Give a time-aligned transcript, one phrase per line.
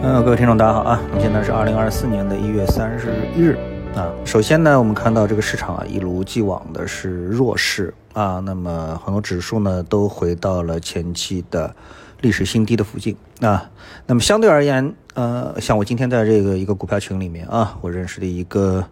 [0.00, 1.00] 呃，各位听众，大家好啊！
[1.08, 3.58] 我们现在是二零二四年的一月三十一日
[3.96, 4.08] 啊。
[4.24, 8.40] 首先呢，我们看到这个市场啊，一如既往的是弱势啊。
[8.46, 11.74] 那么很多指数呢，都回到了前期的
[12.20, 13.68] 历史新低的附近啊。
[14.06, 18.84] 那么相对而言，呃，像我今天在这个一个股票群里面啊，我认识的一个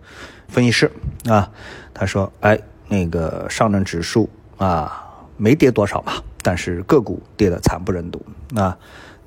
[0.48, 0.90] 分析师
[1.28, 1.48] 啊，
[1.94, 8.20] 他说，哎，那个上证指数啊，没跌多少吧，但是个股跌得惨不忍睹
[8.56, 8.76] 啊。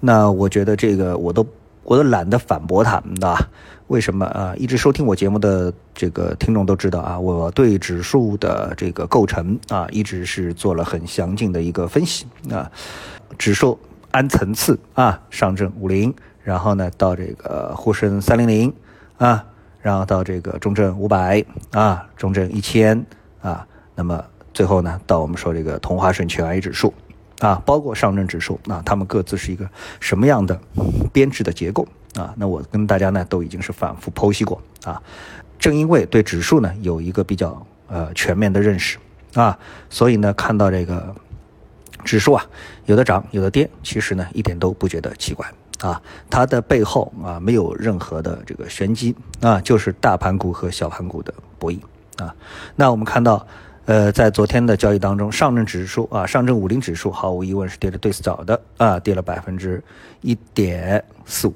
[0.01, 1.47] 那我觉得这个我都。
[1.89, 3.49] 我都懒得反驳他，对吧？
[3.87, 4.53] 为什么啊？
[4.55, 12.71] 一直收听我节目的这个听众都知道啊，我对指数的这个构成啊，一直是做了很详尽的一个分析啊。
[13.39, 13.79] 指数
[14.11, 16.13] 按层次啊，上证五零，
[16.43, 18.71] 然后呢到这个沪深三零零
[19.17, 19.43] 啊，
[19.81, 23.03] 然后到这个中证五百啊，中证一千
[23.41, 26.93] 啊，那么最后呢到我们说这个同花顺全 A 指数。
[27.39, 29.65] 啊，包括上证指数，那它们各自是一个
[30.01, 30.59] 什么样的
[31.13, 32.33] 编制的结构啊？
[32.35, 35.01] 那我跟大家呢都已经是反复剖析过啊。
[35.57, 38.97] 正因为对指数呢有一个比较呃全面的认识
[39.35, 39.57] 啊，
[39.89, 41.15] 所以呢看到这个
[42.03, 42.45] 指数啊
[42.87, 45.49] 有的涨有的跌，其实呢一点都不觉得奇怪
[45.79, 46.01] 啊。
[46.29, 51.79] 它的背后啊没有任何的这个玄机啊，就是大盘股和小盘股的博弈
[52.17, 52.35] 啊。
[52.75, 53.47] 那我们看到。
[53.89, 59.83] 呃，在昨天的交易当中，上证指数啊，上证五零指数毫无疑问是跌的最早的啊，跌了百分之
[60.21, 61.55] 一点四五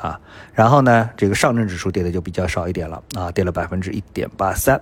[0.00, 0.18] 啊。
[0.52, 4.80] 然后呢，这个上证指数跌的就比较少一点了啊，跌了百分之一点八三。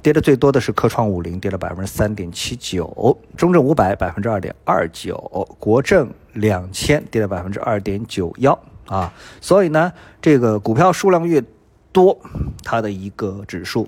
[0.00, 5.14] 跌的最多的是科创五零，跌了百分之三点七九，中证五百百分之二点二九，
[5.58, 9.12] 国证两千跌了百分之二点九幺啊。
[9.42, 11.44] 所以呢，这个股票数量越
[11.92, 12.18] 多，
[12.64, 13.86] 它的一个指数。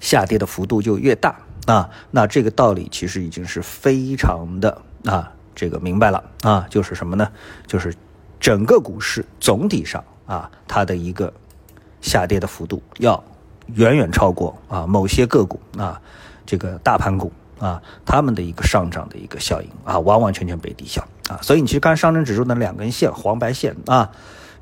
[0.00, 7.30] 下跌的幅度就越大啊，那这个道理其实已经是非常的啊，这个明白了啊，就是什么呢？
[7.66, 7.94] 就是
[8.40, 11.32] 整个股市总体上啊，它的一个
[12.00, 13.22] 下跌的幅度要
[13.66, 16.00] 远远超过啊某些个股啊，
[16.44, 24.10] 这个大盘股啊，他们的一个上涨的一个效应啊，完完全全被抵消啊，所以你去看上证指数的两根线，黄白线啊。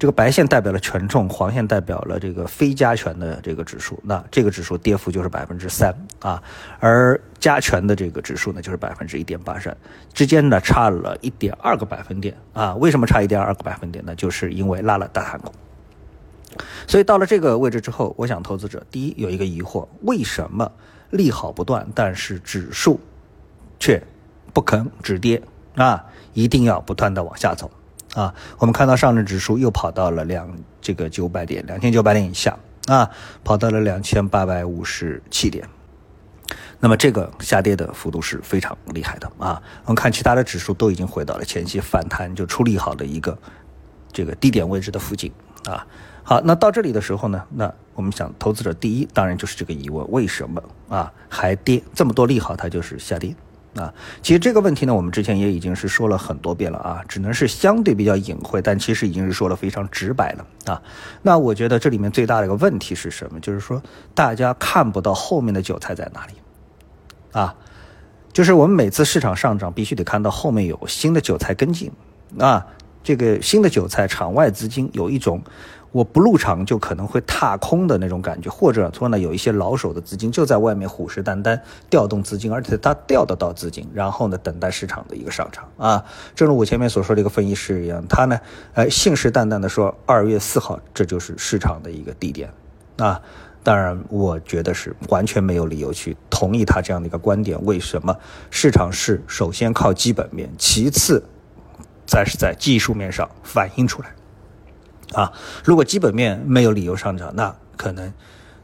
[0.00, 4.00] 这个白线代表了权重，黄线代表了这个非加权的这个指数。
[4.02, 6.42] 那这个指数跌幅就是百分之三啊，
[6.78, 9.76] 而加权的这个指数呢，就是百分之一点八三，
[10.14, 12.74] 之间呢差了一点二个百分点啊。
[12.76, 14.14] 为什么差一点二个百分点呢？
[14.14, 15.52] 就是因为拉了大盘股。
[16.86, 20.72] 所以到了这个位置之后，我想投资者第一有一个疑惑：为什么
[21.10, 22.98] 利好不断，但是指数
[23.78, 24.02] 却
[24.54, 25.42] 不肯止跌
[25.74, 26.02] 啊？
[26.32, 27.70] 一定要不断的往下走。
[28.14, 33.10] 啊，我们看到上证指数又跑到了两这个九百点，两千九百点以下啊，
[33.44, 35.68] 跑到了两千八百五十七点。
[36.80, 39.62] 那么这个下跌的幅度是非常厉害的啊。
[39.84, 43.38] 我们看其他的指数都已经回到了前期反弹就出利好的一个
[44.12, 45.30] 这个低点位置的附近
[45.66, 45.86] 啊。
[46.22, 53.36] 好，那到这里的时候呢，那我们想投资者第一当然就是这个疑问：为什么啊还跌这么多利好，它就是下跌？
[53.76, 60.82] 啊，其实这个问题呢，我们之前也已经是说了很多遍了啊，只能是相对比较隐晦，但其实已经是说了非常直白了啊。
[61.22, 63.38] 那我觉得这里面最大的一个问题是什么？
[63.38, 63.80] 就是说
[64.12, 66.32] 大家看不到后面的韭菜在哪里
[67.32, 67.54] 啊，
[68.32, 71.92] 就是我们每次市场上涨，必须得看到后面有新的韭菜跟进
[72.38, 72.66] 啊，
[73.04, 75.40] 这个新的韭菜场外资金有一种。
[75.92, 86.04] 我不入场就可能会踏空的那种感觉，或者说呢，有一些老手的资金就在外面虎视眈眈调动资金，而且他调得到资金，然后呢，等待市场的一个上涨啊。
[86.34, 88.38] 正如我前面所说的一个分析师一样，他呢，
[88.74, 92.52] 哎，信誓旦旦的说二月四号这就是市场的一个低点
[92.96, 93.20] 啊。
[93.62, 97.62] 当然，我觉得是完全没有理由去同意他这样的一个观点。
[97.66, 98.16] 为什么？
[98.50, 101.22] 市场是首先靠基本面，其次
[102.06, 104.08] 再是在技术面上反映出来。
[105.14, 105.32] 啊，
[105.64, 108.12] 如果基本面没有理由上涨，那可能，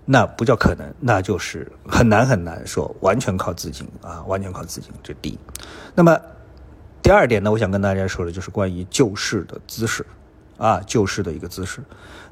[0.04, 5.38] 那不叫可能，那就是很难很难说完全靠资金啊，完全靠资金，这第一。
[5.94, 6.16] 那么
[7.02, 10.06] 第二点呢，我想跟大家说的就是关于救市的姿势
[10.56, 11.82] 啊，救市的一个姿势。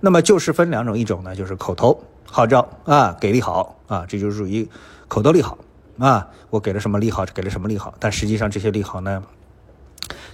[0.01, 4.69] 那么救市分两种，一种呢就是口头号召啊，给利好啊，这就属于
[5.09, 5.59] 口头利好
[5.99, 9.23] 啊，我给了什么利好，给了什么利好，但实际上这些利好呢，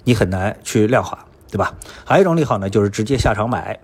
[0.05, 1.27] 你很难去量化。
[1.51, 1.75] 对吧？
[2.05, 3.79] 还有一种利好呢，就是直接下场买。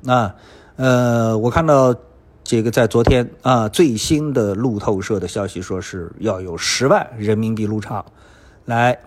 [0.00, 0.34] 那，
[0.76, 1.94] 呃，我看到
[2.44, 8.04] 这个在昨天啊，最新的路透社的消息说是要有十万人民币入场
[8.64, 8.98] 来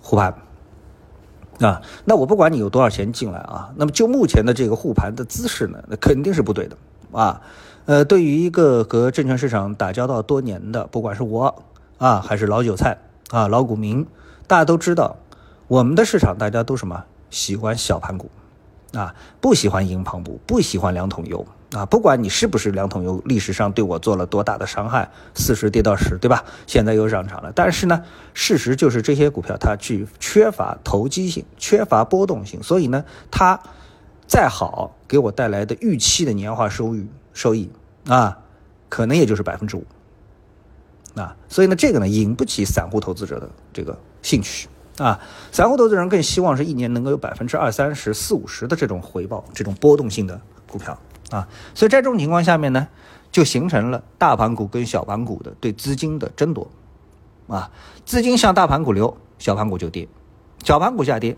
[0.00, 0.34] 护盘。
[1.60, 6.76] 啊，那我不管你有多少钱进来啊，那么就目前的这个护盘的姿势呢，那肯定是不对的
[7.10, 7.40] 啊。
[7.86, 11.64] 呃，对于一个和证券市场打交道多年的，不管是我
[11.98, 12.98] 啊，还是老韭菜
[13.30, 14.06] 啊、老股民，
[14.46, 15.16] 大家都知道，
[15.66, 17.04] 我们的市场大家都什么？
[17.30, 18.30] 喜欢小盘股，
[18.92, 26.44] 啊，不喜欢银庞布，不喜欢两桶油啊，不管你是不是两桶油，历史上对我做了多大的伤害，四十跌到十，对吧？
[26.66, 28.02] 现在又上涨了，但是呢，
[28.32, 33.60] 事实就是这些股票它具缺乏投机性，缺乏波动性，所以呢，它
[34.26, 37.70] 再好给我带来的预期的年化收益收益
[38.06, 38.38] 啊，
[38.88, 39.84] 可能也就是百分之五
[41.14, 44.68] 啊，所以呢，这个呢引不起散户投资者的这个兴趣。
[44.98, 45.20] 啊，
[45.52, 50.98] 散户投资人更希望是一年能够有百分之二三十、四五十的这种回报，这种波动性的股票
[51.30, 51.46] 啊。
[51.74, 52.88] 所以在这种情况下面呢，
[53.30, 56.68] 就形成了大盘股跟小盘股的对资金的争夺
[57.46, 57.70] 啊。
[58.04, 60.08] 资金向大盘股流，小盘股就跌；
[60.64, 61.36] 小盘股下跌，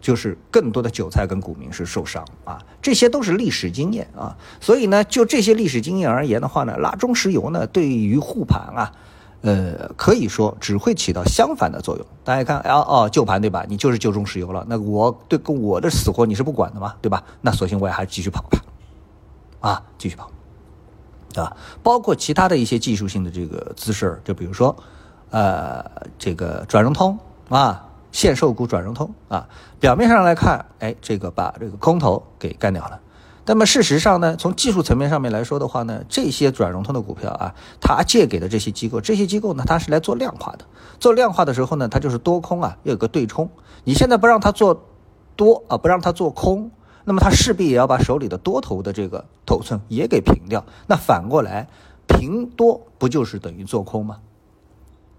[0.00, 2.62] 就是更多的韭菜跟股民是受伤啊。
[2.80, 4.36] 这些都是历史经验啊。
[4.60, 8.92] 所以呢，就这些历史经验而言的话呢，拉中石油呢，对于护盘啊。
[9.40, 12.06] 呃，可以说只会起到相反的作用。
[12.24, 13.64] 大家看，哦哦，救盘对吧？
[13.68, 14.66] 你就是救中石油了。
[14.68, 17.22] 那我对跟我的死活你是不管的嘛，对吧？
[17.40, 18.58] 那索性我也还是继续跑吧，
[19.60, 20.30] 啊，继续跑，
[21.40, 24.74] 啊，包括其他的一些技术性的这个姿势，就比如说，
[25.30, 25.84] 呃，
[26.18, 27.16] 这个转融通
[27.48, 29.48] 啊，限售股转融通啊，
[29.78, 33.00] 表面上来看，哎，这个把这个空头给干掉了。
[33.48, 40.66] 那么事实上呢，从技术层面上面来说的话呢，这些转融通的股票啊，它借给的这些机构，这些机构呢，它是来做量化的。
[41.00, 43.48] 做量化的时候呢，它就是多空啊，要有个对冲。
[43.84, 44.84] 你现在不让它做
[45.34, 46.70] 多啊，不让它做空，
[47.04, 50.62] 那么它势必也要把手里的多头的这个头寸也给平掉。
[50.86, 51.68] 那反过来
[52.06, 54.18] 平多不就是等于做空吗？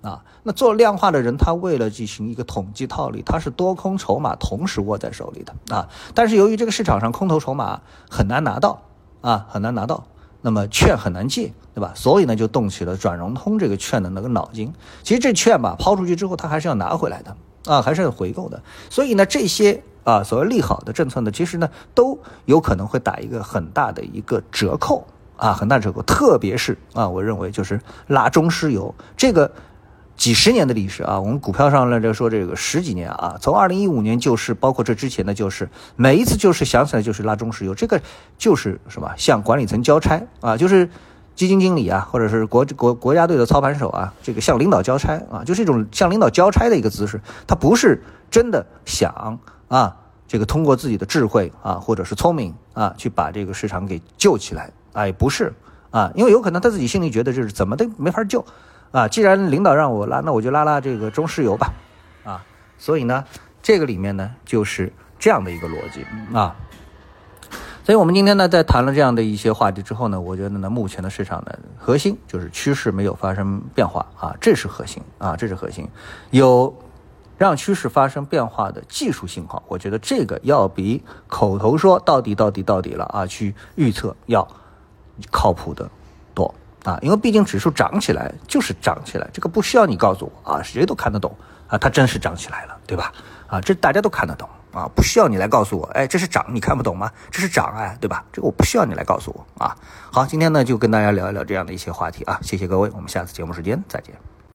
[0.01, 5.89] 啊，那做量化的人，他为了进行一个统计套利，他是多空筹码同时握在手里的啊。
[6.13, 8.81] 但是由于这个市场上空头筹码很难拿到
[9.19, 10.05] 啊，很难拿到，
[10.41, 11.91] 那么券很难借，对吧？
[11.95, 14.73] 所以呢，就动起了转融通这个券的那个脑筋。
[15.03, 17.35] 其实这券吧，抛出去之后，它还是要拿回来的
[17.65, 18.63] 啊，还是要回购的。
[18.89, 25.05] 所以呢，这些啊所谓利好的政策呢，其实呢都有可能会打一个很大的一个折扣
[25.35, 26.01] 啊，很大折扣。
[26.03, 29.51] 特别是啊，我认为就是拉中石油这个。
[30.19, 38.01] 几十年的历史啊，我们股票上来说这个十几年啊，从二零一五年救市，包括这之前的救市，每一次救市想起来就是拉中石油，这个
[38.37, 40.89] 就是什么向管理层交差啊，就是
[41.35, 49.39] 基金经理啊，或者是国国国家队的操盘手啊，这个向领导交差啊，就是一种向领导交差的一个姿势，他不是真的想
[49.69, 49.95] 啊，
[50.27, 55.53] 这个通过自己的智慧啊，或者是聪明啊，去把这个市场给救起来，哎，不是
[55.91, 58.43] 啊，因为有可能他自己心里觉得就是怎么都没法救。
[58.91, 61.73] 啊，既然领导让我拉，那我就拉拉这个中石油吧，
[62.23, 62.43] 啊，
[62.77, 63.23] 所以呢，
[63.61, 66.55] 这个里面呢就是这样的一个逻辑啊。
[67.83, 75.87] 所以我们今天呢在谈了这样的一些话题之后呢，我觉得呢目前的市场呢核心就是趋势没有发生变化啊，这是核心啊，这是核心。
[76.29, 76.75] 有
[77.37, 84.47] 让趋势发生变化的技术信号，我觉得这个要比口头说到底到底到底了啊去预测要
[85.31, 85.89] 靠谱的。
[86.83, 91.35] 啊，因为毕竟指数涨起来就是涨起来，这个不需要你告诉我啊，谁都看得懂
[91.67, 93.11] 啊，它真是涨起来了，对吧？
[93.47, 97.11] 啊，这大家都看得懂啊，不需要你来告诉我，哎，这是涨，你看不懂吗？
[97.29, 98.23] 这是涨哎，对吧？
[98.31, 99.75] 这个我不需要你来告诉我啊。
[100.11, 104.38] 好，今天呢就跟大家聊一聊这样的一些话题啊，谢谢各位，我们下次节目时间再见。